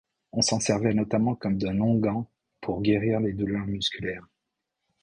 [0.31, 2.25] On s'en servait notamment comme d'un onguent
[2.59, 4.27] pour guérir les douleurs musculaires.